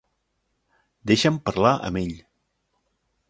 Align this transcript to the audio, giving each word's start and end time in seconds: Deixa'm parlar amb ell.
Deixa'm 1.11 1.37
parlar 1.49 1.75
amb 1.89 2.01
ell. 2.03 2.17